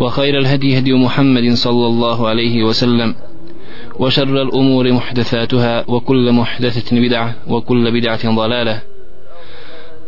وخير 0.00 0.38
الهدي 0.38 0.78
هدي 0.78 0.92
محمد 0.92 1.52
صلى 1.54 1.86
الله 1.86 2.28
عليه 2.28 2.64
وسلم 2.64 3.14
وشر 3.98 4.42
الأمور 4.42 4.92
محدثاتها 4.92 5.84
وكل 5.88 6.32
محدثة 6.32 7.00
بدعة 7.00 7.34
وكل 7.48 8.00
بدعة 8.00 8.34
ضلالة. 8.36 8.82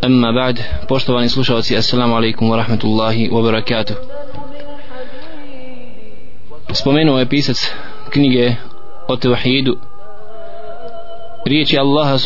أما 0.04 0.30
بعد 0.30 0.58
بوشتوان 0.90 1.28
سلوشواتي 1.28 1.78
السلام 1.78 2.14
عليكم 2.14 2.50
ورحمة 2.50 2.80
الله 2.84 3.34
وبركاته 3.34 3.94
Spomenuo 6.72 7.18
je 7.18 7.24
pisac 7.24 7.56
knjige 8.10 8.56
o 9.08 9.16
tevahidu 9.16 9.78
Riječi 11.46 11.78
Allaha 11.78 12.18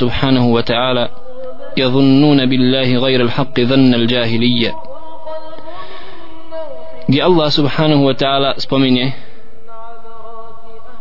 يظنون 1.76 2.46
بالله 2.46 2.96
غير 2.96 3.20
الحق 3.20 3.60
ظن 3.60 3.94
الجاهليه 3.94 4.74
gdje 7.10 7.22
Allah 7.22 7.50
subhanahu 7.50 8.06
wa 8.06 8.14
ta'ala 8.14 8.54
spominje 8.58 9.12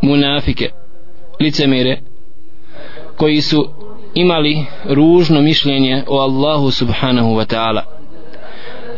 munafike 0.02 0.70
licemire 1.40 2.00
koji 3.16 3.40
su 3.40 3.68
imali 4.14 4.66
ružno 4.84 5.40
mišljenje 5.40 6.04
o 6.06 6.20
Allahu 6.20 6.70
subhanahu 6.70 7.30
wa 7.38 7.46
ta'ala. 7.46 7.82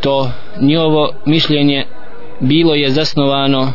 To 0.00 0.30
njovo 0.60 1.12
mišljenje 1.26 1.86
bilo 2.40 2.74
je 2.74 2.90
zasnovano 2.90 3.72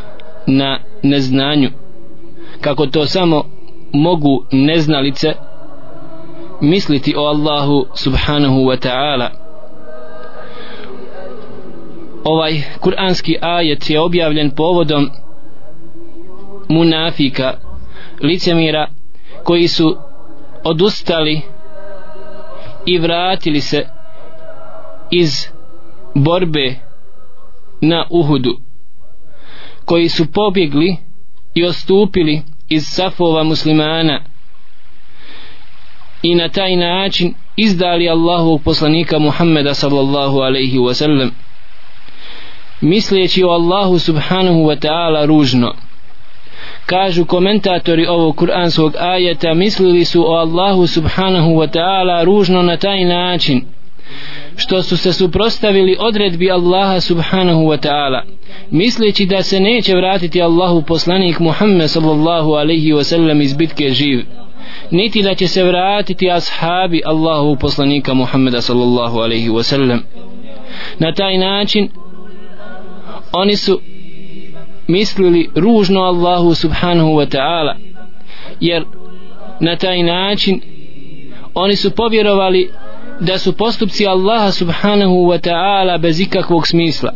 na 0.47 0.79
neznanju. 1.03 1.69
Kako 2.61 2.85
to 2.85 3.05
samo 3.05 3.43
mogu 3.93 4.45
neznalice 4.51 5.33
misliti 6.61 7.13
o 7.17 7.21
Allahu 7.21 7.85
subhanahu 7.95 8.55
wa 8.55 8.77
ta'ala 8.77 9.46
ovaj 12.27 12.61
kuranski 12.79 13.37
ajet 13.41 13.89
je 13.89 13.99
objavljen 13.99 14.51
povodom 14.51 15.09
munafika 16.69 17.53
licemira 18.21 18.87
koji 19.43 19.67
su 19.67 19.97
odustali 20.63 21.41
i 22.85 22.97
vratili 22.97 23.61
se 23.61 23.85
iz 25.11 25.47
borbe 26.15 26.75
na 27.81 28.05
Uhudu 28.09 28.57
koji 29.85 30.09
su 30.09 30.31
pobjegli 30.31 30.97
i 31.53 31.65
ostupili 31.65 32.41
iz 32.69 32.83
safova 32.87 33.43
muslimana 33.43 34.21
i 36.21 36.35
na 36.35 36.49
taj 36.49 36.75
način 36.75 37.33
izdali 37.55 38.09
Allahu 38.09 38.59
poslanika 38.59 39.19
Muhammeda 39.19 39.73
sallallahu 39.73 40.37
alaihi 40.37 40.77
wasallam 40.77 40.93
sallam 40.93 41.46
misleći 42.81 43.43
o 43.43 43.49
Allahu 43.49 43.99
subhanahu 43.99 44.59
wa 44.59 44.79
ta'ala 44.79 45.25
ružno. 45.25 45.73
Kažu 46.85 47.25
komentatori 47.25 48.05
ovog 48.05 48.35
kuranskog 48.35 48.95
ajeta 48.99 49.53
mislili 49.53 50.05
su 50.05 50.23
o 50.31 50.35
Allahu 50.35 50.87
subhanahu 50.87 51.49
wa 51.49 51.67
ta'ala 51.67 52.23
ružno 52.23 52.61
na 52.61 52.77
taj 52.77 53.05
način 53.05 53.61
što 54.55 54.83
su 54.83 54.97
se 54.97 55.13
suprostavili 55.13 55.97
odredbi 55.99 56.51
Allaha 56.51 57.01
subhanahu 57.01 57.61
wa 57.61 57.87
ta'ala 57.87 58.21
misleći 58.71 59.25
da 59.25 59.43
se 59.43 59.59
neće 59.59 59.95
vratiti 59.95 60.41
Allahu 60.41 60.81
poslanik 60.81 61.39
Muhammed 61.39 61.89
sallallahu 61.89 62.51
alaihi 62.51 62.93
wa 62.93 63.03
sallam 63.03 63.41
iz 63.41 63.53
bitke 63.53 63.89
živ 63.89 64.25
niti 64.91 65.23
da 65.23 65.35
će 65.35 65.47
se 65.47 65.63
vratiti 65.63 66.31
ashabi 66.31 67.01
Allahu 67.05 67.55
poslanika 67.55 68.13
Muhammeda 68.13 68.61
sallallahu 68.61 69.19
alaihi 69.19 69.49
wa 69.49 69.63
sallam. 69.63 69.99
Na 70.99 71.13
taj 71.13 71.37
način 71.37 71.89
oni 73.31 73.55
su 73.55 73.81
mislili 74.87 75.49
ružno 75.55 76.01
Allahu 76.01 76.55
subhanahu 76.55 77.09
wa 77.09 77.37
ta'ala 77.37 77.75
jer 78.59 78.83
na 79.59 79.75
taj 79.75 80.03
način 80.03 80.61
oni 81.53 81.75
su 81.75 81.91
povjerovali 81.91 82.69
da 83.19 83.37
su 83.37 83.53
postupci 83.53 84.07
Allaha 84.07 84.51
subhanahu 84.51 85.15
wa 85.15 85.49
ta'ala 85.49 85.97
bez 85.97 86.19
ikakvog 86.19 86.67
smisla. 86.67 87.13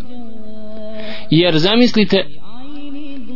Jer 1.29 1.57
zamislite 1.57 2.25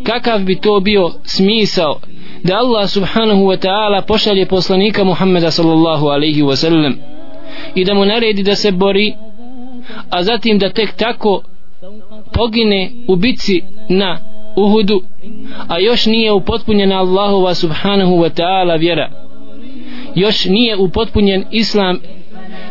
kakav 0.03 0.39
bi 0.39 0.55
to 0.55 0.79
bio 0.79 1.11
smisao 1.23 1.99
da 2.43 2.57
Allah 2.57 2.89
subhanahu 2.89 3.41
wa 3.41 3.57
ta'ala 3.57 4.01
pošalje 4.01 4.45
poslanika 4.45 5.03
Muhammeda 5.03 5.51
sallallahu 5.51 6.07
alaihi 6.07 6.43
wa 6.43 6.55
sallam 6.55 6.95
i 7.75 7.85
da 7.85 7.93
mu 7.93 8.05
naredi 8.05 8.43
da 8.43 8.55
se 8.55 8.71
bori 8.71 9.13
a 10.09 10.23
zatim 10.23 10.59
da 10.59 10.69
tek 10.69 10.95
tako 10.95 11.41
pogine 12.33 12.91
u 13.07 13.15
bici 13.15 13.61
na 13.89 14.19
Uhudu 14.57 15.01
a 15.67 15.79
još 15.79 16.05
nije 16.05 16.31
upotpunjena 16.31 16.99
Allahova 16.99 17.53
subhanahu 17.53 18.11
wa 18.11 18.41
ta'ala 18.41 18.79
vjera. 18.79 19.09
Još 20.15 20.45
nije 20.45 20.77
upotpunjen 20.77 21.43
Islam 21.51 21.99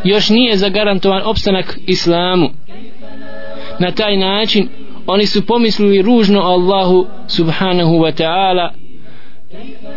još 0.05 0.31
nije 0.31 0.57
zagarantovan 0.57 1.23
opstanak 1.25 1.79
Islamu. 1.87 2.51
Na 3.79 3.91
taj 3.91 4.17
način 4.17 4.69
oni 5.07 5.27
su 5.27 5.47
pomislili 5.47 6.03
ružno 6.03 6.41
Allahu 6.41 7.07
subhanahu 7.29 7.93
wa 7.93 8.23
ta'ala 8.23 8.69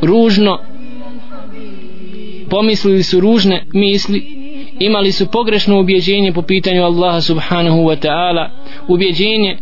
ružno 0.02 0.60
pomislili 2.50 3.04
su 3.04 3.20
ružne 3.20 3.66
misli 3.74 4.38
imali 4.80 5.12
su 5.12 5.32
pogrešno 5.32 5.80
ubjeđenje 5.80 6.32
po 6.34 6.42
pitanju 6.42 6.84
Allaha 6.84 7.22
subhanahu 7.22 7.78
wa 7.78 8.08
ta'ala 8.08 8.50
ubjeđenje 8.88 9.58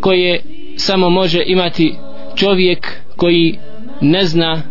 koje 0.00 0.42
samo 0.76 1.10
može 1.10 1.42
imati 1.46 1.94
čovjek 2.36 3.02
koji 3.16 3.58
ne 4.00 4.24
zna 4.24 4.62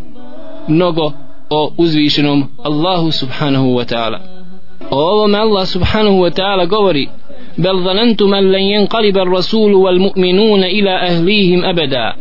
mnogo 0.68 1.12
o 1.50 1.72
uzvišenom 1.78 2.48
Allahu 2.64 3.12
subhanahu 3.12 3.68
wa 3.68 3.94
ta'ala. 3.94 4.20
O 4.90 5.12
ovome 5.12 5.38
Allah 5.38 5.68
subhanahu 5.68 6.18
wa 6.18 6.32
ta'ala 6.32 6.66
govori 6.66 7.08
bel 7.58 7.84
zanantum 7.84 8.34
an 8.34 8.52
lan 8.52 8.62
yanqaliba 8.62 9.22
ar-rasul 9.22 9.74
wal 9.74 10.00
mu'minuna 10.00 10.68
ila 10.70 10.92
ahlihim 11.10 11.64
abada. 11.66 12.16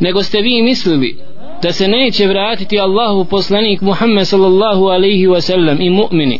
Nego 0.00 0.22
ste 0.22 0.40
vi 0.40 0.62
mislili 0.62 1.16
da 1.62 1.72
se 1.72 1.88
neće 1.88 2.26
vratiti 2.26 2.80
Allahu 2.80 3.24
poslanik 3.24 3.80
Muhammed 3.80 4.26
sallallahu 4.26 4.84
alaihi 4.86 5.26
wa 5.26 5.40
sallam 5.40 5.80
i 5.80 5.90
mu'mini 5.90 6.38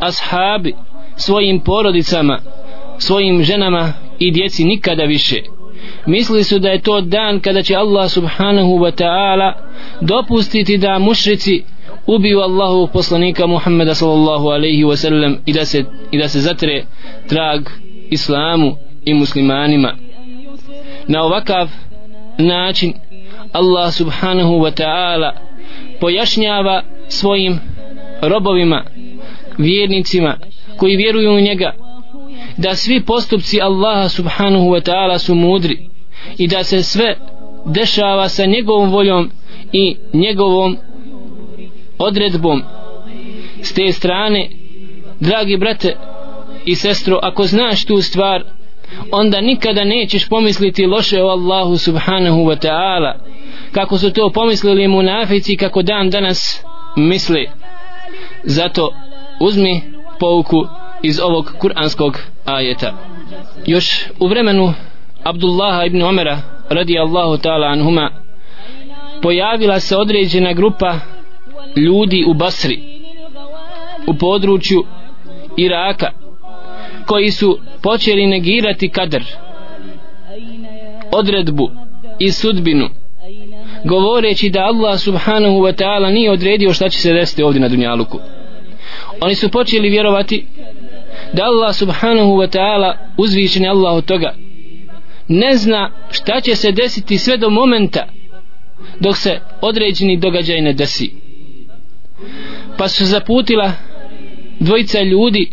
ashabi 0.00 0.74
svojim 1.16 1.60
porodicama 1.60 2.38
svojim 2.98 3.42
ženama 3.42 3.92
i 4.18 4.32
djeci 4.32 4.64
nikada 4.64 5.04
više. 5.04 5.42
Mislili 6.06 6.44
su 6.44 6.58
da 6.58 6.68
je 6.68 6.82
to 6.82 7.00
dan 7.00 7.40
kada 7.40 7.62
će 7.62 7.76
Allah 7.76 8.10
subhanahu 8.10 8.78
wa 8.78 9.02
ta'ala 9.02 9.52
dopustiti 10.00 10.78
da 10.78 10.98
mušrici 10.98 11.64
ubiju 12.06 12.40
Allahu 12.40 12.88
poslanika 12.92 13.46
Muhammeda 13.46 13.94
sallallahu 13.94 14.48
alaihi 14.48 14.84
wa 14.84 14.96
sallam 14.96 15.36
i 15.46 15.52
da 15.52 15.64
se, 15.64 15.84
i 16.10 16.18
da 16.18 16.28
se 16.28 16.40
zatre 16.40 16.84
trag 17.28 17.60
islamu 18.10 18.76
i 19.04 19.14
muslimanima. 19.14 19.94
Na 21.08 21.22
ovakav 21.22 21.68
način 22.38 22.92
Allah 23.52 23.92
subhanahu 23.92 24.52
wa 24.52 24.82
ta'ala 24.82 25.30
pojašnjava 26.00 26.82
svojim 27.08 27.60
robovima 28.22 28.84
vjernicima 29.58 30.36
koji 30.76 30.96
vjeruju 30.96 31.30
u 31.30 31.40
njega 31.40 31.72
da 32.56 32.74
svi 32.74 33.04
postupci 33.04 33.60
Allaha 33.60 34.08
subhanahu 34.08 34.66
wa 34.70 34.80
ta'ala 34.80 35.18
su 35.18 35.34
mudri 35.34 35.88
i 36.38 36.48
da 36.48 36.64
se 36.64 36.82
sve 36.82 37.16
dešava 37.66 38.28
sa 38.28 38.46
njegovom 38.46 38.90
voljom 38.90 39.30
i 39.72 39.96
njegovom 40.12 40.76
odredbom. 41.98 42.62
S 43.62 43.74
te 43.74 43.92
strane 43.92 44.48
dragi 45.20 45.56
brate 45.56 45.96
i 46.64 46.74
sestro 46.74 47.18
ako 47.22 47.46
znaš 47.46 47.84
tu 47.84 48.02
stvar 48.02 48.44
onda 49.12 49.40
nikada 49.40 49.84
nećeš 49.84 50.28
pomisliti 50.28 50.86
loše 50.86 51.22
o 51.22 51.28
Allahu 51.28 51.78
subhanahu 51.78 52.38
wa 52.38 52.66
ta'ala 52.66 53.12
kako 53.72 53.98
su 53.98 54.12
to 54.12 54.30
pomislili 54.30 54.88
munafici 54.88 55.56
kako 55.56 55.82
dan 55.82 56.10
danas 56.10 56.64
misle 56.96 57.44
zato 58.44 58.92
uzmi 59.40 59.82
pouku 60.20 60.66
iz 61.02 61.20
ovog 61.20 61.52
kuranskog 61.58 62.18
ajeta. 62.46 62.94
Još 63.66 64.06
u 64.20 64.26
vremenu 64.26 64.74
Abdullaha 65.22 65.84
ibn 65.84 66.02
Omera 66.02 66.38
radi 66.68 66.98
Allahu 66.98 67.36
ta'ala 67.36 67.72
anhuma 67.72 68.10
pojavila 69.22 69.80
se 69.80 69.96
određena 69.96 70.52
grupa 70.52 70.94
ljudi 71.76 72.24
u 72.28 72.34
Basri 72.34 72.82
u 74.06 74.14
području 74.14 74.84
Iraka 75.56 76.10
koji 77.06 77.30
su 77.30 77.58
počeli 77.82 78.26
negirati 78.26 78.88
kadr 78.88 79.22
odredbu 81.12 81.70
i 82.18 82.32
sudbinu 82.32 82.88
govoreći 83.84 84.50
da 84.50 84.60
Allah 84.60 85.00
subhanahu 85.00 85.56
wa 85.56 85.82
ta'ala 85.82 86.12
nije 86.12 86.30
odredio 86.30 86.72
šta 86.72 86.88
će 86.88 86.98
se 86.98 87.12
desiti 87.12 87.42
ovdje 87.42 87.60
na 87.60 87.68
Dunjaluku. 87.68 88.18
Oni 89.20 89.34
su 89.34 89.48
počeli 89.48 89.90
vjerovati 89.90 90.46
da 91.32 91.44
Allah 91.44 91.74
subhanahu 91.74 92.36
wa 92.36 92.48
ta'ala 92.48 92.96
uzvišen 93.16 93.62
je 93.62 93.70
Allah 93.70 93.94
od 93.94 94.04
toga 94.04 94.34
ne 95.28 95.56
zna 95.56 95.90
šta 96.10 96.40
će 96.40 96.54
se 96.54 96.72
desiti 96.72 97.18
sve 97.18 97.36
do 97.36 97.50
momenta 97.50 98.06
dok 99.00 99.16
se 99.16 99.40
određeni 99.60 100.16
događaj 100.16 100.60
ne 100.60 100.72
desi. 100.72 101.10
Pa 102.78 102.88
su 102.88 103.04
zaputila 103.04 103.72
dvojica 104.60 105.00
ljudi 105.00 105.50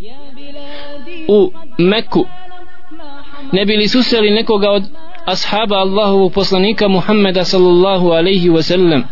u 1.27 1.51
Meku. 1.77 2.25
Ne 3.51 3.65
bili 3.65 3.87
susreli 3.87 4.31
nekoga 4.31 4.69
od 4.69 4.83
ashaba 5.25 5.75
Allahovog 5.75 6.33
poslanika 6.33 6.87
Muhammeda 6.87 7.43
sallallahu 7.43 8.09
alaihi 8.09 8.49
wa 8.49 8.61
sallam 8.61 9.03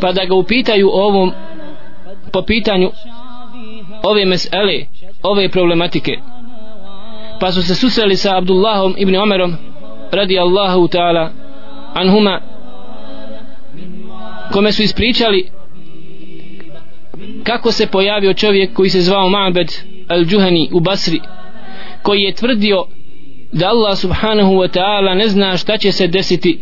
pa 0.00 0.12
da 0.12 0.24
ga 0.24 0.34
upitaju 0.34 0.88
o 0.88 1.06
ovom 1.06 1.32
po 2.32 2.42
pitanju 2.42 2.90
ove 4.02 4.24
mesele 4.24 4.86
ove 5.22 5.48
problematike. 5.48 6.18
Pa 7.40 7.52
su 7.52 7.62
se 7.62 7.74
susreli 7.74 8.16
sa 8.16 8.36
Abdullahom 8.36 8.94
ibn 8.98 9.16
Omerom 9.16 9.56
radi 10.12 10.38
Allahu 10.38 10.88
ta'ala 10.88 11.30
anhuma 11.94 12.40
kome 14.52 14.72
su 14.72 14.82
ispričali 14.82 15.50
kako 17.44 17.72
se 17.72 17.86
pojavio 17.86 18.34
čovjek 18.34 18.74
koji 18.74 18.90
se 18.90 19.00
zvao 19.00 19.28
Ma'bed 19.28 19.82
al-Juhani 20.08 20.68
u 20.72 20.80
Basri 20.80 21.20
koji 22.02 22.22
je 22.22 22.34
tvrdio 22.34 22.84
da 23.52 23.68
Allah 23.68 23.98
subhanahu 23.98 24.52
wa 24.52 24.78
ta'ala 24.78 25.14
ne 25.14 25.28
zna 25.28 25.56
šta 25.56 25.78
će 25.78 25.92
se 25.92 26.06
desiti 26.06 26.58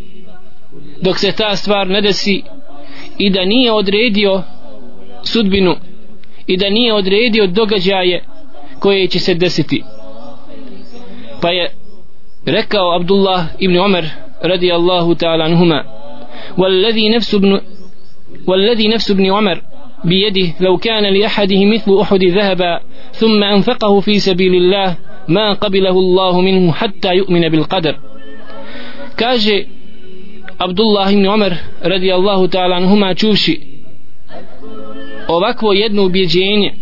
dok 1.02 1.18
se 1.18 1.32
ta 1.32 1.56
stvar 1.56 1.88
ne 1.88 2.00
desi 2.00 2.42
i 3.18 3.30
da 3.30 3.44
nije 3.44 3.72
odredio 3.72 4.42
sudbinu 5.22 5.76
i 6.46 6.56
da 6.56 6.70
nije 6.70 6.94
odredio 6.94 7.46
događaje 7.46 8.24
koje 8.79 9.07
će 9.07 9.19
se 9.19 9.33
desiti 9.33 9.83
pa 11.41 11.49
je 11.49 11.71
rekao 12.45 12.95
Abdullah 12.95 13.45
ibn 13.59 13.77
Umar 13.77 14.05
radi 14.41 14.71
Allahu 14.71 15.15
ta'ala 15.15 15.45
anhuma 15.45 15.83
والذي 16.57 17.09
نفس 17.09 17.35
ابن 17.35 17.61
والذي 18.47 18.87
نفس 18.87 19.11
ابن 19.11 19.25
عمر 19.25 19.61
بيده 20.05 20.53
لو 20.59 20.77
كان 20.77 21.13
لأحده 21.13 21.65
مثل 21.65 21.99
أحد 22.01 22.23
ذهبا 22.23 22.79
ثم 23.11 23.43
أنفقه 23.43 23.99
في 23.99 24.19
سبيل 24.19 24.55
الله 24.55 24.97
ما 25.27 25.53
قبله 25.53 25.89
الله 25.89 26.41
منه 26.41 26.71
حتى 26.71 27.13
يؤمن 27.15 27.49
بالقدر 27.49 27.99
كاجي 29.17 29.67
عبد 30.59 30.79
الله 30.79 31.15
بن 31.15 31.25
عمر 31.27 31.53
رضي 31.85 32.15
الله 32.15 32.47
تعالى 32.47 32.75
عنهما 32.75 33.13
čuvši 33.13 33.61
ovakvo 35.27 35.73
jedno 35.73 36.05
ubjeđenje 36.05 36.73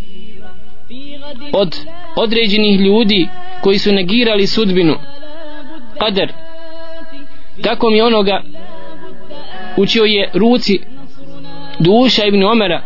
od 1.53 1.76
određenih 2.17 2.81
ljudi 2.81 3.29
koji 3.62 3.79
su 3.79 3.93
negirali 3.93 4.47
sudbinu. 4.47 4.94
Kader. 5.99 6.32
Tako 7.62 7.91
mi 7.91 8.00
onoga 8.00 8.43
učio 9.76 10.05
je 10.05 10.31
ruci 10.35 10.81
duša 11.79 12.25
ibn 12.25 12.44
Omera. 12.44 12.82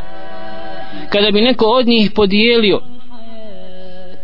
Kada 1.08 1.30
bi 1.30 1.40
neko 1.40 1.64
od 1.64 1.86
njih 1.86 2.10
podijelio 2.10 2.80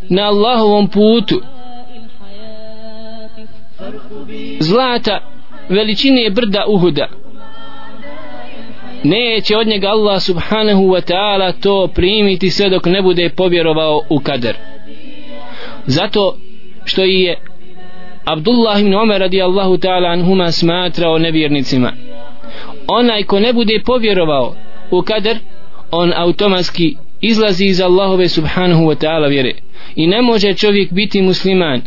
na 0.09 0.23
Allahovom 0.23 0.89
putu 0.89 1.43
zlata 4.61 5.21
veličine 5.69 6.31
brda 6.31 6.65
Uhuda 6.69 7.24
neće 9.05 9.57
od 9.57 9.67
njega 9.67 9.89
Allah 9.89 10.23
subhanahu 10.23 10.83
wa 10.83 11.13
ta'ala 11.13 11.53
to 11.63 11.89
primiti 11.95 12.51
sve 12.51 12.69
dok 12.71 12.87
ne 12.87 13.03
bude 13.03 13.31
povjerovao 13.37 14.01
u 14.11 14.21
kader. 14.21 14.57
Zato 15.87 16.37
što 16.85 17.03
je 17.03 17.39
Abdullah 18.25 18.81
ibn 18.81 18.95
Umar 18.95 19.21
radijallahu 19.21 19.77
ta'ala 19.77 20.13
anhuma 20.13 20.53
smatrao 20.53 21.19
nevjernicima. 21.19 21.93
Onaj 22.87 23.23
ko 23.23 23.41
ne 23.41 23.53
bude 23.53 23.81
povjerovao 23.87 24.55
u 24.91 25.03
kader 25.03 25.39
on 25.91 26.13
automatski 26.17 26.97
izlazi 27.21 27.65
iz 27.65 27.81
Allahove 27.81 28.29
subhanahu 28.29 28.85
wa 28.85 29.05
ta'ala 29.05 29.29
vjere. 29.29 29.53
I 29.97 30.07
ne 30.07 30.23
može 30.23 30.55
čovjek 30.55 30.93
biti 30.93 31.23
musliman 31.23 31.83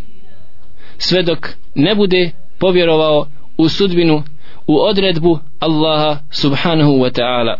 sve 0.97 1.23
dok 1.23 1.49
ne 1.75 1.95
bude 1.95 2.31
povjerovao 2.59 3.27
u 3.57 3.69
sudbinu 3.69 4.23
u 4.67 4.79
odredbu 4.79 5.39
Allaha 5.59 6.19
subhanahu 6.31 6.91
wa 6.91 7.11
ta'ala. 7.19 7.55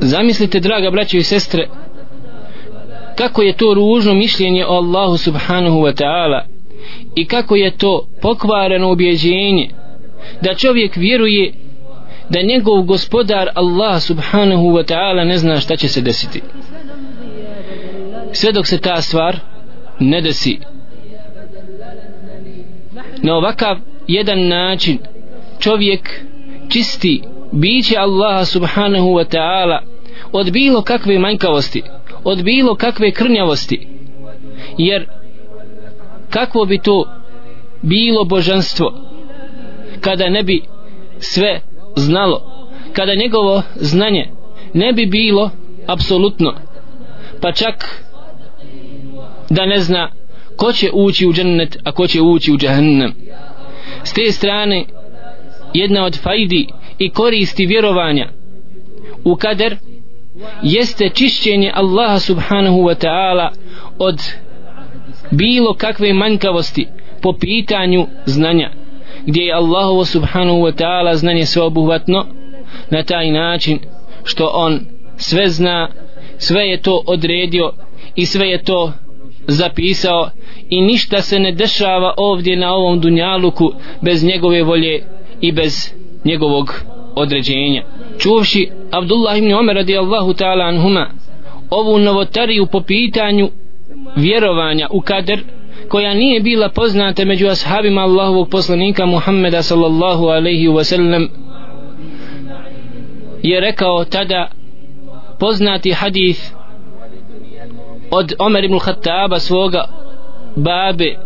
Zamislite 0.00 0.60
draga 0.60 0.90
braćo 0.90 1.16
i 1.16 1.22
sestre 1.22 1.68
kako 3.16 3.42
je 3.42 3.56
to 3.56 3.74
ružno 3.74 4.14
mišljenje 4.14 4.66
o 4.66 4.72
Allahu 4.72 5.16
subhanahu 5.16 5.76
wa 5.76 6.02
ta'ala 6.02 6.40
i 7.16 7.26
kako 7.26 7.56
je 7.56 7.76
to 7.76 8.08
pokvareno 8.22 8.90
objeđenje 8.90 9.68
da 10.42 10.54
čovjek 10.54 10.96
vjeruje 10.96 11.52
da 12.28 12.42
njegov 12.42 12.82
gospodar 12.82 13.48
Allah 13.54 14.02
subhanahu 14.02 14.62
wa 14.62 14.92
ta'ala 14.92 15.24
ne 15.24 15.38
zna 15.38 15.60
šta 15.60 15.76
će 15.76 15.88
se 15.88 16.00
desiti. 16.00 16.42
Sve 18.32 18.52
dok 18.52 18.66
se 18.66 18.80
ta 18.80 19.00
stvar 19.00 19.36
ne 20.00 20.20
desi. 20.20 20.58
Na 23.22 23.36
ovakav 23.36 23.76
jedan 24.08 24.48
način 24.48 24.98
čovjek 25.64 26.24
čisti 26.68 27.22
biće 27.52 27.96
Allaha 27.98 28.44
subhanahu 28.44 29.08
wa 29.08 29.24
ta'ala 29.24 29.78
od 30.32 30.50
bilo 30.52 30.82
kakve 30.82 31.18
manjkavosti 31.18 31.82
od 32.24 32.42
bilo 32.42 32.74
kakve 32.74 33.12
krnjavosti. 33.12 33.88
Jer 34.78 35.06
kakvo 36.30 36.64
bi 36.64 36.78
to 36.78 37.04
bilo 37.82 38.24
božanstvo 38.24 38.92
kada 40.00 40.28
ne 40.28 40.42
bi 40.42 40.62
sve 41.18 41.60
znalo 41.96 42.68
kada 42.92 43.14
njegovo 43.14 43.62
znanje 43.76 44.30
ne 44.74 44.92
bi 44.92 45.06
bilo 45.06 45.50
apsolutno 45.86 46.54
pa 47.40 47.52
čak 47.52 48.04
da 49.50 49.66
ne 49.66 49.78
zna 49.78 50.10
ko 50.56 50.72
će 50.72 50.90
ući 50.92 51.26
u 51.26 51.32
džennet 51.32 51.76
a 51.84 51.92
ko 51.92 52.06
će 52.06 52.20
ući 52.20 52.52
u 52.52 52.58
džahannam 52.58 53.12
s 54.04 54.12
te 54.12 54.32
strane 54.32 54.84
jedna 55.74 56.04
od 56.04 56.22
fajdi 56.22 56.66
i 56.98 57.10
koristi 57.10 57.66
vjerovanja 57.66 58.28
u 59.24 59.36
kader 59.36 59.76
jeste 60.62 61.08
čišćenje 61.14 61.72
Allaha 61.74 62.18
subhanahu 62.18 62.78
wa 62.78 63.06
ta'ala 63.06 63.48
od 63.98 64.20
bilo 65.30 65.74
kakve 65.74 66.12
manjkavosti 66.12 66.86
po 67.22 67.32
pitanju 67.32 68.06
znanja 68.26 68.70
gdje 69.26 69.42
je 69.42 69.54
Allahovo 69.54 70.04
subhanahu 70.04 70.58
wa 70.58 70.72
ta'ala 70.72 71.14
znanje 71.14 71.46
sveobuhvatno 71.46 72.26
na 72.90 73.02
taj 73.02 73.30
način 73.30 73.78
što 74.24 74.50
on 74.54 74.80
sve 75.16 75.48
zna 75.48 75.88
sve 76.38 76.62
je 76.62 76.82
to 76.82 77.02
odredio 77.06 77.72
i 78.14 78.26
sve 78.26 78.48
je 78.48 78.62
to 78.62 78.92
zapisao 79.46 80.30
i 80.70 80.80
ništa 80.80 81.20
se 81.20 81.38
ne 81.38 81.52
dešava 81.52 82.14
ovdje 82.16 82.56
na 82.56 82.74
ovom 82.74 83.00
dunjaluku 83.00 83.72
bez 84.02 84.24
njegove 84.24 84.62
volje 84.62 85.04
i 85.44 85.52
bez 85.52 85.92
njegovog 86.24 86.74
određenja. 87.14 87.82
Čuvši 88.18 88.70
Abdullah 88.90 89.38
ibn 89.38 89.54
Umar 89.54 89.76
radijallahu 89.76 90.32
ta'ala 90.32 90.68
anhuma 90.68 91.10
ovu 91.70 91.98
novotariju 91.98 92.66
po 92.66 92.80
pitanju 92.80 93.50
vjerovanja 94.16 94.88
u 94.90 95.00
kader 95.00 95.40
koja 95.88 96.14
nije 96.14 96.40
bila 96.40 96.68
poznata 96.68 97.24
među 97.24 97.46
ashabima 97.46 98.00
Allahovog 98.00 98.48
poslanika 98.48 99.06
Muhammeda 99.06 99.62
sallallahu 99.62 100.24
alaihi 100.24 100.68
wa 100.68 100.84
sallam 100.84 101.28
je 103.42 103.60
rekao 103.60 104.04
tada 104.04 104.48
poznati 105.40 105.92
hadith 105.92 106.40
od 108.10 108.32
Omer 108.38 108.64
ibn 108.64 108.78
Khattaba 108.78 109.38
svoga 109.38 109.84
babe 110.56 111.16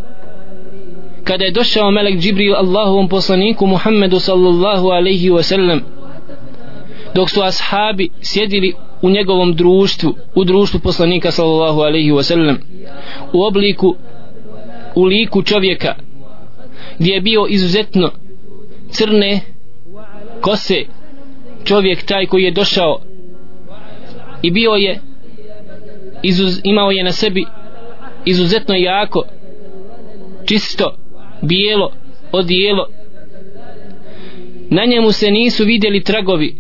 kada 1.29 1.45
je 1.45 1.51
došao 1.51 1.91
melek 1.91 2.19
Džibril 2.19 2.55
Allahovom 2.57 3.09
poslaniku 3.09 3.67
Muhammedu 3.67 4.19
sallallahu 4.19 4.89
alaihi 4.89 5.31
wa 5.31 5.43
sallam 5.43 5.81
dok 7.15 7.31
su 7.31 7.43
ashabi 7.43 8.09
sjedili 8.23 8.75
u 9.03 9.11
njegovom 9.11 9.53
društvu 9.55 10.15
u 10.35 10.45
društvu 10.45 10.81
poslanika 10.81 11.31
sallallahu 11.31 11.81
alaihi 11.81 12.13
wa 12.13 12.23
sallam 12.23 12.59
u 13.33 13.43
obliku 13.43 13.97
u 14.95 15.05
liku 15.05 15.43
čovjeka 15.43 15.95
gdje 16.99 17.13
je 17.13 17.21
bio 17.21 17.47
izuzetno 17.49 18.11
crne 18.91 19.41
kose 20.41 20.85
čovjek 21.65 22.03
taj 22.03 22.27
koji 22.27 22.43
je 22.43 22.51
došao 22.51 23.01
i 24.43 24.51
bio 24.51 24.71
je 24.71 25.01
izuz, 26.23 26.61
imao 26.65 26.91
je 26.91 27.05
na 27.05 27.13
sebi 27.13 27.45
izuzetno 28.25 28.75
jako 28.75 29.23
čisto 30.47 30.98
bijelo 31.43 31.93
odijelo. 32.33 32.87
Na 34.71 34.85
njemu 34.85 35.13
se 35.13 35.31
nisu 35.31 35.65
vidjeli 35.65 36.03
tragovi 36.03 36.55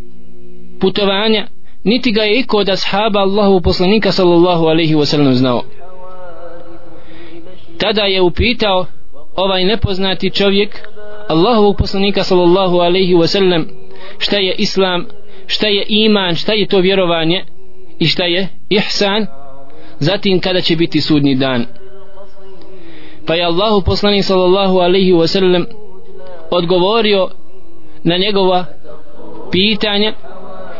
putovanja 0.80 1.46
niti 1.84 2.12
ga 2.12 2.22
je 2.22 2.38
iko 2.38 2.56
od 2.58 2.68
ashaba 2.68 3.20
Allahu 3.20 3.60
poslanika 3.60 4.12
sallallahu 4.12 4.64
alaihi 4.64 4.94
wasallam 4.94 5.32
znao. 5.32 5.62
Tada 7.78 8.02
je 8.02 8.20
upitao 8.20 8.86
ovaj 9.36 9.64
nepoznati 9.64 10.30
čovjek 10.30 10.80
Allahovog 11.28 11.76
poslanika 11.76 12.22
sallallahu 12.22 12.76
alaihi 12.78 13.14
wasallam 13.14 13.64
šta 14.18 14.36
je 14.36 14.54
islam 14.58 15.06
šta 15.46 15.66
je 15.66 15.84
iman 15.88 16.34
šta 16.34 16.52
je 16.52 16.66
to 16.66 16.78
vjerovanje 16.78 17.44
i 17.98 18.06
šta 18.06 18.24
je 18.24 18.48
ihsan 18.68 19.26
zatim 19.98 20.40
kada 20.40 20.60
će 20.60 20.76
biti 20.76 21.00
sudni 21.00 21.34
dan 21.34 21.66
pa 23.28 23.34
je 23.34 23.44
Allahu 23.44 23.82
poslanik 23.84 24.24
sallallahu 24.24 24.78
alaihi 24.78 25.12
wasallam 25.12 25.64
odgovorio 26.50 27.28
na 28.02 28.16
njegova 28.16 28.64
pitanja. 29.50 30.12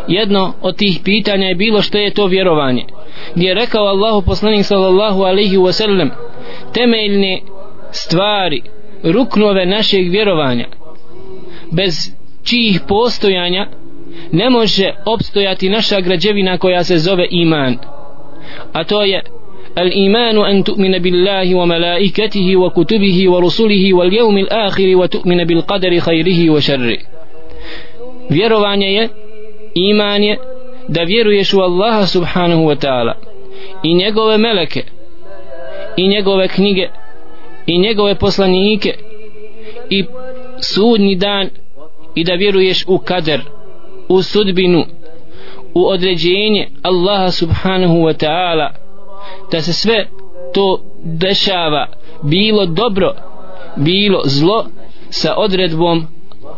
Jedno 0.08 0.52
od 0.62 0.76
tih 0.76 1.00
pitanja 1.04 1.46
je 1.46 1.54
bilo 1.54 1.82
što 1.82 1.98
je 1.98 2.14
to 2.14 2.26
vjerovanje. 2.26 2.84
Gdje 3.34 3.48
je 3.48 3.54
rekao 3.54 3.84
Allahu 3.84 4.22
poslanik 4.22 4.64
sallallahu 4.64 5.22
alaihi 5.22 5.56
wasallam 5.56 6.10
temeljne 6.72 7.40
stvari 7.90 8.62
ruknove 9.02 9.66
našeg 9.66 10.10
vjerovanja 10.10 10.66
bez 11.72 11.94
čijih 12.44 12.80
postojanja 12.88 13.66
ne 14.32 14.50
može 14.50 14.94
opstojati 15.06 15.68
naša 15.68 16.00
građevina 16.00 16.58
koja 16.58 16.84
se 16.84 16.98
zove 16.98 17.26
iman 17.30 17.78
a 18.72 18.84
to 18.84 19.02
je 19.02 19.22
الإيمان 19.77 20.37
أن 20.37 20.63
تؤمن 20.63 20.97
بالله 20.97 21.55
وملائكته 21.55 22.57
وكتبه 22.57 23.29
ورسله 23.29 23.93
واليوم 23.93 24.37
الآخر 24.37 24.95
وتؤمن 24.95 25.43
بالقدر 25.43 25.99
خيره 25.99 26.49
وشره 26.49 26.97
vjerovanje 28.29 28.93
je 28.93 29.09
iman 29.73 30.23
je 30.23 30.37
da 30.87 31.03
vjeruješ 31.03 31.53
u 31.53 31.59
Allaha 31.59 32.05
subhanahu 32.05 32.63
wa 32.65 32.75
ta'ala 32.75 33.13
i 33.83 33.93
njegove 33.93 34.37
meleke 34.37 34.83
i 35.97 36.07
njegove 36.07 36.47
knjige 36.47 36.89
i 37.65 37.77
njegove 37.77 38.15
poslanike 38.15 38.93
i 39.89 40.05
sudnji 40.61 41.15
dan 41.15 41.49
i 42.15 42.23
da 42.23 42.33
vjeruješ 42.33 42.85
u 42.87 42.97
kader 42.97 43.41
u 44.09 44.21
sudbinu 44.21 44.85
u 45.73 45.87
određenje 45.87 46.67
Allaha 46.81 47.31
subhanahu 47.31 47.95
wa 47.95 48.13
ta'ala 48.25 48.69
da 49.52 49.62
se 49.62 49.72
sve 49.72 50.08
to 50.54 50.80
dešava 51.04 51.86
bilo 52.22 52.66
dobro 52.66 53.12
bilo 53.76 54.20
zlo 54.24 54.66
sa 55.10 55.34
odredbom 55.36 56.06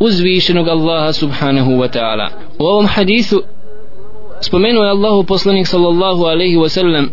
uzvišenog 0.00 0.68
Allaha 0.68 1.12
subhanahu 1.12 1.70
wa 1.70 1.88
ta'ala. 1.88 2.30
U 2.58 2.64
ovom 2.64 2.86
hadisu 2.86 3.42
spomenuo 4.40 4.84
je 4.84 4.90
Allahu 4.90 5.24
poslanik 5.24 5.66
sallallahu 5.66 6.24
alaihi 6.24 6.56
wa 6.56 6.68
sallam 6.68 7.10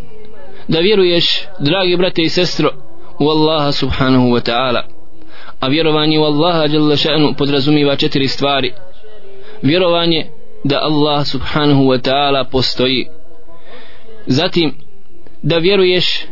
da 0.67 0.79
vjeruješ 0.79 1.41
dragi 1.59 1.97
brate 1.97 2.21
i 2.21 2.29
sestro 2.29 2.71
u 3.19 3.29
Allaha 3.29 3.71
subhanahu 3.71 4.27
wa 4.27 4.41
ta'ala. 4.41 4.81
A 5.59 5.67
vjerovanje 5.67 6.19
u 6.19 6.23
Allaha 6.23 6.65
jalla 6.65 6.95
ša'nu 6.95 7.33
podrazumiva 7.37 7.95
četiri 7.95 8.27
stvari. 8.27 8.73
Vjerovanje 9.61 10.25
da 10.63 10.79
Allah 10.81 11.25
subhanahu 11.25 11.83
wa 11.83 12.01
ta'ala 12.01 12.43
postoji. 12.51 13.07
Zatim 14.25 14.86
da 15.41 15.57
vjeruješ 15.57 16.25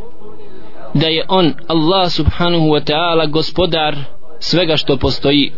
da 0.94 1.08
je 1.08 1.26
on 1.28 1.54
Allah 1.68 2.12
subhanahu 2.12 2.66
wa 2.66 2.84
ta'ala 2.84 3.32
gospodar 3.32 3.96
svega 4.40 4.78
što 4.78 4.98
postoji 4.98 5.52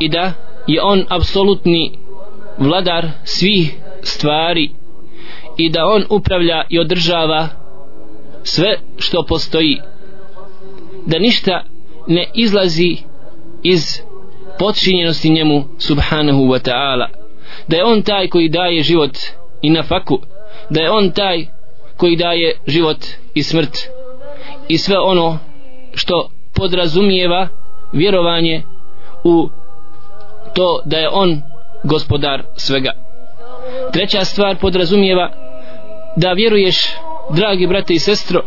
i 0.00 0.08
da 0.08 0.32
je 0.66 0.82
on 0.82 1.04
apsolutni 1.08 1.98
vladar 2.58 3.08
svih 3.24 3.74
stvari 4.02 4.70
i 5.56 5.70
da 5.70 5.86
on 5.86 6.04
upravlja 6.10 6.62
i 6.68 6.78
održava 6.78 7.48
sve 8.42 8.78
što 8.98 9.22
postoji. 9.28 9.78
Da 11.06 11.18
ništa 11.18 11.64
ne 12.06 12.30
izlazi 12.34 12.96
iz 13.62 14.00
podčinjenosti 14.58 15.30
njemu 15.30 15.64
subhanahu 15.78 16.42
wa 16.42 16.70
ta'ala. 16.70 17.06
Da 17.68 17.76
je 17.76 17.84
on 17.84 18.02
taj 18.02 18.28
koji 18.28 18.48
daje 18.48 18.82
život 18.82 19.18
i 19.62 19.70
na 19.70 19.82
faku 19.82 20.18
da 20.70 20.80
je 20.80 20.90
on 20.90 21.10
taj 21.10 21.46
koji 21.98 22.16
daje 22.16 22.56
život 22.66 22.96
i 23.34 23.42
smrt 23.42 23.78
i 24.68 24.78
sve 24.78 24.98
ono 24.98 25.38
što 25.94 26.30
podrazumijeva 26.54 27.48
vjerovanje 27.92 28.62
u 29.24 29.48
to 30.54 30.82
da 30.84 30.96
je 30.96 31.08
on 31.12 31.42
gospodar 31.84 32.42
svega. 32.56 32.92
Treća 33.92 34.24
stvar 34.24 34.56
podrazumijeva 34.56 35.30
da 36.16 36.32
vjeruješ 36.32 36.76
dragi 37.30 37.66
brate 37.66 37.94
i 37.94 37.98
sestro 37.98 38.42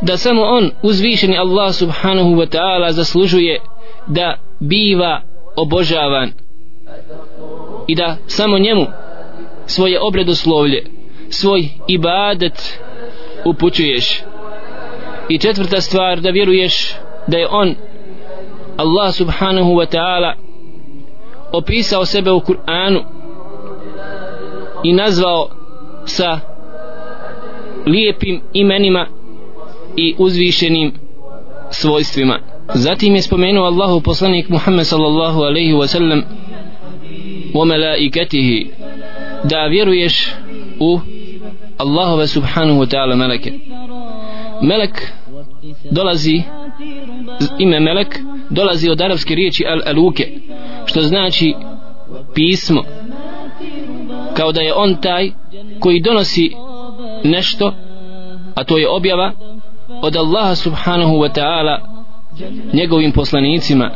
da 0.00 0.16
samo 0.16 0.42
on 0.42 0.70
uzvišeni 0.82 1.38
Allah 1.38 1.74
subhanahu 1.74 2.28
wa 2.28 2.46
ta'ala 2.46 2.90
zaslužuje 2.92 3.60
da 4.06 4.36
biva 4.60 5.20
obožavan 5.56 6.32
i 7.86 7.94
da 7.94 8.16
samo 8.26 8.58
njemu 8.58 8.86
svoje 9.66 10.00
obredoslovlje 10.00 10.84
svoj 11.28 11.68
ibadet 11.88 12.80
upućuješ. 13.44 14.22
I 15.28 15.38
četvrta 15.38 15.80
stvar 15.80 16.20
da 16.20 16.30
vjeruješ 16.30 16.94
da 17.26 17.38
je 17.38 17.48
on 17.50 17.74
Allah 18.76 19.14
subhanahu 19.14 19.70
wa 19.70 19.86
ta'ala 19.86 20.34
opisao 21.52 22.04
sebe 22.04 22.32
u 22.32 22.40
Kur'anu 22.40 23.04
i 24.84 24.92
nazvao 24.92 25.48
sa 26.04 26.40
lijepim 27.86 28.40
imenima 28.52 29.06
i 29.96 30.14
uzvišenim 30.18 30.92
svojstvima. 31.70 32.38
Zatim 32.74 33.14
je 33.14 33.22
spomenuo 33.22 33.66
Allahu 33.66 34.00
poslanik 34.00 34.48
Muhammed 34.48 34.86
sallallahu 34.86 35.40
alaihi 35.40 35.72
wa 35.72 35.86
sallam 35.86 36.22
o 37.54 37.64
melaiketihi 37.64 38.70
da 39.44 39.66
vjeruješ 39.66 40.28
u 40.80 41.00
Allahove 41.78 42.26
subhanahu 42.26 42.80
wa 42.80 42.86
ta'ala 42.86 43.16
meleke. 43.16 43.52
Melek 44.62 45.12
dolazi 45.90 46.42
ime 47.58 47.80
melek 47.80 48.18
dolazi 48.50 48.90
od 48.90 49.00
arapske 49.00 49.34
riječi 49.34 49.64
al 49.66 49.80
aluke 49.86 50.32
što 50.86 51.00
znači 51.00 51.54
pismo. 52.34 52.82
Kao 54.36 54.52
da 54.52 54.60
je 54.60 54.74
on 54.74 54.96
taj 54.96 55.30
koji 55.80 56.00
donosi 56.00 56.50
nešto 57.24 57.74
a 58.54 58.64
to 58.64 58.78
je 58.78 58.88
objava 58.88 59.32
od 60.02 60.16
Allaha 60.16 60.54
subhanahu 60.54 61.14
wa 61.14 61.28
ta'ala 61.28 61.78
njegovim 62.72 63.12
poslanicima 63.12 63.90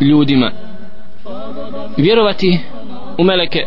ljudima. 0.00 0.50
Vjerovati 1.96 2.58
u 3.18 3.24
meleke 3.24 3.66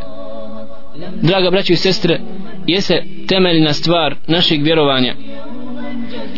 draga 1.22 1.52
braće 1.52 1.74
i 1.74 1.76
sestre 1.76 2.20
jese 2.68 3.04
temeljna 3.28 3.74
stvar 3.74 4.16
našeg 4.28 4.64
vjerovanja. 4.64 5.16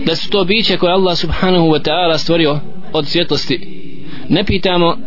Da 0.05 0.15
su 0.15 0.29
to 0.29 0.43
biće 0.43 0.77
koje 0.77 0.93
Allah 0.93 1.17
subhanahu 1.17 1.67
wa 1.67 1.81
ta'ala 1.89 2.17
stvorio 2.17 2.59
od 2.93 3.07
svjetlosti. 3.07 3.87
Ne 4.29 4.43
pitamo 4.43 4.97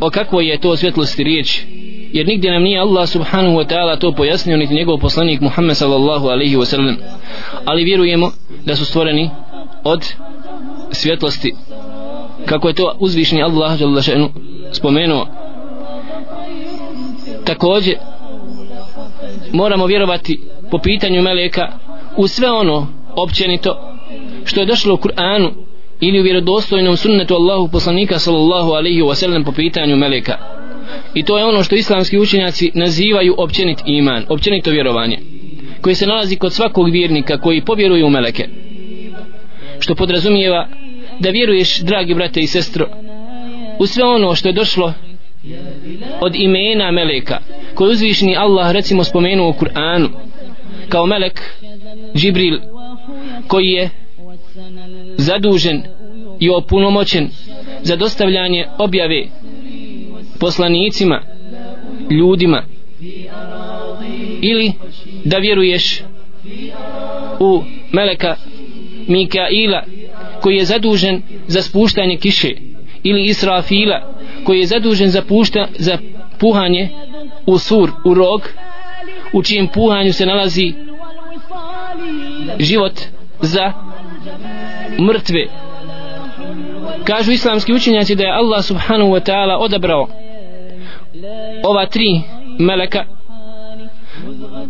o 0.00 0.10
kakvoj 0.10 0.48
je 0.48 0.60
to 0.60 0.76
svjetlosti 0.76 1.24
riječ 1.24 1.62
jer 2.12 2.26
nigdje 2.26 2.52
nam 2.52 2.62
nije 2.62 2.80
Allah 2.80 3.08
subhanahu 3.08 3.56
wa 3.56 3.66
ta'ala 3.66 3.98
to 3.98 4.12
pojasnio 4.12 4.56
niti 4.56 4.74
njegov 4.74 4.98
poslanik 4.98 5.40
Muhammed 5.40 5.76
sallallahu 5.76 6.28
alaihi 6.28 6.56
wa 6.56 6.64
sallam. 6.64 6.96
Ali 7.64 7.84
vjerujemo 7.84 8.32
da 8.64 8.76
su 8.76 8.84
stvoreni 8.84 9.30
od 9.84 10.04
svjetlosti. 10.92 11.54
Kako 12.46 12.68
je 12.68 12.74
to 12.74 12.96
uzvišni 12.98 13.42
Allah 13.42 13.78
spomenuo. 14.72 15.26
Također 17.44 17.94
moramo 19.52 19.86
vjerovati 19.86 20.40
po 20.70 20.78
pitanju 20.78 21.22
meleka 21.22 21.72
u 22.16 22.28
sve 22.28 22.50
ono 22.50 22.86
općenito 23.16 23.96
što 24.44 24.60
je 24.60 24.66
došlo 24.66 24.94
u 24.94 24.96
Kur'anu 24.96 25.50
ili 26.00 26.20
u 26.20 26.22
vjerodostojnom 26.22 26.96
sunnetu 26.96 27.34
Allahu 27.34 27.68
poslanika 27.68 28.18
sallallahu 28.18 28.70
alaihi 28.70 29.02
wa 29.02 29.14
sallam 29.14 29.44
po 29.44 29.52
pitanju 29.52 29.96
meleka. 29.96 30.38
I 31.14 31.22
to 31.22 31.38
je 31.38 31.44
ono 31.44 31.62
što 31.62 31.74
islamski 31.74 32.18
učenjaci 32.18 32.70
nazivaju 32.74 33.34
općenit 33.38 33.78
iman 33.86 34.24
općenito 34.28 34.70
vjerovanje 34.70 35.18
koje 35.80 35.94
se 35.94 36.06
nalazi 36.06 36.36
kod 36.36 36.52
svakog 36.52 36.90
vjernika 36.90 37.38
koji 37.38 37.60
povjeruje 37.60 38.04
u 38.04 38.10
meleke. 38.10 38.48
Što 39.78 39.94
podrazumijeva 39.94 40.68
da 41.18 41.30
vjeruješ 41.30 41.80
dragi 41.80 42.14
brate 42.14 42.40
i 42.40 42.46
sestro 42.46 42.86
u 43.78 43.86
sve 43.86 44.04
ono 44.04 44.34
što 44.34 44.48
je 44.48 44.52
došlo 44.52 44.92
od 46.20 46.34
imena 46.34 46.90
meleka 46.90 47.38
koji 47.74 47.92
uzvišni 47.92 48.36
Allah 48.36 48.72
recimo 48.72 49.04
spomenuo 49.04 49.48
u 49.48 49.52
Kur'anu 49.52 50.08
kao 50.90 51.06
melek 51.06 51.40
Džibril 52.14 52.58
koji 53.48 53.66
je 53.66 53.90
zadužen 55.16 55.82
i 56.40 56.50
opunomoćen 56.50 57.28
za 57.82 57.96
dostavljanje 57.96 58.66
objave 58.78 59.26
poslanicima 60.40 61.22
ljudima 62.10 62.62
ili 64.40 64.72
da 65.24 65.36
vjeruješ 65.36 66.02
u 67.40 67.62
meleka 67.92 68.36
Mikaila 69.06 69.84
koji 70.40 70.56
je 70.56 70.64
zadužen 70.64 71.22
za 71.46 71.62
spuštanje 71.62 72.16
kiše 72.16 72.50
ili 73.02 73.24
Israfila 73.24 74.14
koji 74.44 74.58
je 74.58 74.66
zadužen 74.66 75.10
za, 75.10 75.22
pušta, 75.22 75.68
za 75.78 75.98
puhanje 76.38 76.88
u 77.46 77.58
sur, 77.58 77.90
u 78.04 78.14
rog 78.14 78.48
u 79.32 79.42
čijem 79.42 79.68
puhanju 79.68 80.12
se 80.12 80.26
nalazi 80.26 80.74
život 82.58 82.92
za 83.40 83.72
mrtve. 85.00 85.46
Kažu 87.04 87.32
islamski 87.32 87.72
učenjaci 87.72 88.14
da 88.14 88.24
je 88.24 88.32
Allah 88.32 88.64
subhanahu 88.64 89.10
wa 89.10 89.20
ta'ala 89.30 89.56
odabrao 89.58 90.08
ova 91.64 91.86
tri 91.86 92.20
meleka 92.58 93.04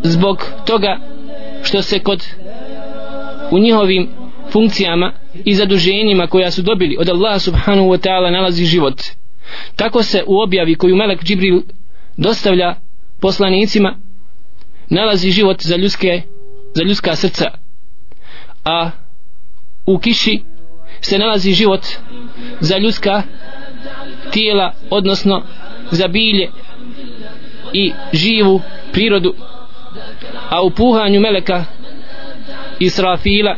zbog 0.03 0.45
toga 0.67 0.99
što 1.63 1.83
se 1.83 1.99
kod 1.99 2.27
u 3.51 3.59
njihovim 3.59 4.09
funkcijama 4.51 5.13
i 5.45 5.55
zaduženjima 5.55 6.27
koja 6.27 6.51
su 6.51 6.63
dobili 6.63 6.97
od 7.01 7.09
Allaha 7.09 7.39
subhanahu 7.39 7.89
wa 7.89 8.09
ta'ala 8.09 8.33
nalazi 8.33 8.65
život. 8.65 9.03
Tako 9.77 10.03
se 10.03 10.25
u 10.27 10.41
objavi 10.41 10.75
koju 10.75 10.97
Melek 10.97 11.25
Džibril 11.25 11.61
dostavlja 12.17 12.75
poslanicima 13.21 13.97
nalazi 14.91 15.31
život 15.31 15.63
za 15.63 15.77
ljudske 15.77 16.23
za 16.75 16.83
ljudska 16.85 17.17
srca. 17.17 17.51
A 18.65 18.91
u 19.87 19.99
kiši 19.99 20.43
se 21.01 21.19
nalazi 21.19 21.53
život 21.53 21.87
za 22.61 22.79
ljudska 22.79 23.23
tijela 24.31 24.73
odnosno 24.91 25.43
za 25.91 26.09
bilje 26.09 26.49
i 27.73 27.93
živu 28.13 28.61
prirodu. 28.93 29.35
A 30.49 30.63
u 30.63 30.71
puhanju 30.71 31.21
meleka 31.21 31.65
Israfila 32.79 33.57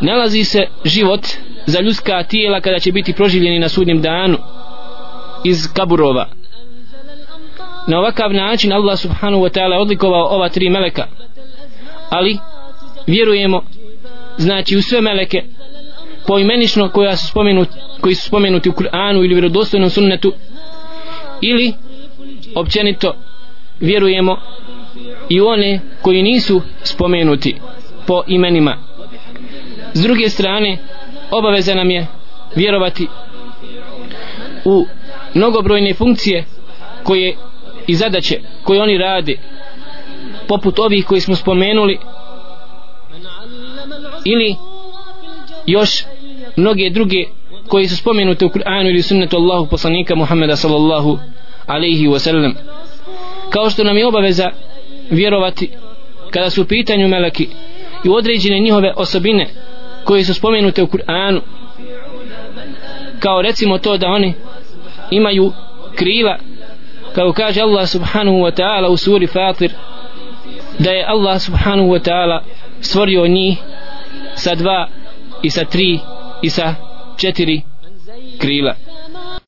nalazi 0.00 0.44
se 0.44 0.66
život 0.84 1.26
za 1.66 1.80
ljudska 1.80 2.22
tijela 2.22 2.60
kada 2.60 2.78
će 2.78 2.92
biti 2.92 3.12
proživljeni 3.12 3.58
na 3.58 3.68
sudnjem 3.68 4.02
danu 4.02 4.38
iz 5.44 5.72
kaburova 5.74 6.28
na 7.86 7.98
ovakav 7.98 8.32
način 8.32 8.72
Allah 8.72 8.98
subhanahu 8.98 9.42
wa 9.42 9.50
ta'ala 9.50 9.80
odlikovao 9.80 10.26
ova 10.26 10.48
tri 10.48 10.70
meleka. 10.70 11.06
Ali 12.10 12.38
vjerujemo 13.06 13.62
znači 14.38 14.76
u 14.76 14.82
sve 14.82 15.00
meleke 15.00 15.42
poimenično 16.26 16.88
koja 16.88 17.16
su 17.16 17.28
spomenuti, 17.28 17.72
koji 18.00 18.14
su 18.14 18.26
spomenuti 18.26 18.68
u 18.68 18.72
Kur'anu 18.72 19.24
ili 19.24 19.34
vjerodostojnom 19.34 19.90
sunnetu 19.90 20.32
ili 21.40 21.72
općenito 22.54 23.14
vjerujemo 23.80 24.36
i 25.28 25.40
one 25.40 25.80
koji 26.02 26.22
nisu 26.22 26.62
spomenuti 26.82 27.56
po 28.06 28.22
imenima. 28.26 28.76
S 29.94 30.02
druge 30.02 30.28
strane 30.28 30.78
obaveza 31.30 31.74
nam 31.74 31.90
je 31.90 32.06
vjerovati 32.54 33.06
u 34.64 34.86
mnogobrojne 35.34 35.94
funkcije 35.94 36.44
koje 37.02 37.36
i 37.86 37.94
zadaće 37.94 38.40
koje 38.62 38.82
oni 38.82 38.98
rade 38.98 39.36
poput 40.48 40.78
ovih 40.78 41.06
koji 41.06 41.20
smo 41.20 41.36
spomenuli 41.36 41.98
ili 44.24 44.56
još 45.66 46.04
mnoge 46.56 46.90
druge 46.90 47.24
koji 47.68 47.88
su 47.88 47.96
spomenute 47.96 48.44
u 48.44 48.48
Kur'anu 48.48 48.88
ili 48.88 49.02
sunnetu 49.02 49.36
Allahu 49.36 49.66
poslanika 49.66 50.14
Muhammeda 50.14 50.56
sallallahu 50.56 51.18
alaihi 51.66 52.08
wa 52.08 52.18
sallam 52.18 52.54
kao 53.50 53.70
što 53.70 53.84
nam 53.84 53.96
je 53.96 54.06
obaveza 54.06 54.50
vjerovati 55.10 55.70
kada 56.30 56.50
su 56.50 56.62
u 56.62 56.64
pitanju 56.64 57.08
meleki 57.08 57.48
i 58.04 58.08
određene 58.08 58.60
njihove 58.60 58.92
osobine 58.96 59.48
koje 60.04 60.24
su 60.24 60.34
spomenute 60.34 60.82
u 60.82 60.86
Kur'anu 60.86 61.40
kao 63.18 63.42
recimo 63.42 63.78
to 63.78 63.96
da 63.96 64.06
oni 64.06 64.34
imaju 65.10 65.52
krila 65.94 66.38
kao 67.14 67.32
kaže 67.32 67.60
Allah 67.60 67.88
subhanahu 67.88 68.36
wa 68.36 68.50
ta'ala 68.50 68.88
u 68.88 68.96
suri 68.96 69.26
Fatir 69.26 69.70
da 70.78 70.90
je 70.90 71.04
Allah 71.08 71.40
subhanahu 71.40 71.88
wa 71.88 71.98
ta'ala 71.98 72.42
stvorio 72.80 73.26
njih 73.26 73.58
sa 74.34 74.54
dva 74.54 74.88
i 75.42 75.50
sa 75.50 75.64
tri 75.64 76.00
i 76.42 76.50
sa 76.50 76.74
četiri 77.16 77.62
krila. 78.38 78.74